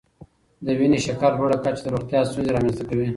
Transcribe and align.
د 0.65 0.67
وینې 0.79 0.99
شکر 1.05 1.31
لوړه 1.37 1.57
کچه 1.63 1.81
د 1.83 1.87
روغتیا 1.93 2.19
ستونزې 2.29 2.51
رامنځته 2.55 2.83
کوي. 2.89 3.07